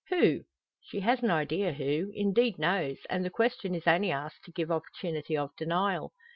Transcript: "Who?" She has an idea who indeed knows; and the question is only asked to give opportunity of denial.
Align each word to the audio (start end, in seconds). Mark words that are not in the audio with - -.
"Who?" 0.09 0.45
She 0.79 1.01
has 1.01 1.21
an 1.21 1.29
idea 1.29 1.73
who 1.73 2.11
indeed 2.15 2.57
knows; 2.57 2.97
and 3.07 3.23
the 3.23 3.29
question 3.29 3.75
is 3.75 3.85
only 3.85 4.09
asked 4.09 4.43
to 4.45 4.51
give 4.51 4.71
opportunity 4.71 5.37
of 5.37 5.55
denial. 5.55 6.11